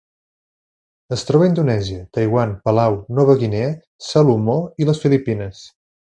[1.17, 3.69] Es troba a Indonèsia, Taiwan, Palau, Nova Guinea,
[4.09, 5.63] Salomó i les Filipines.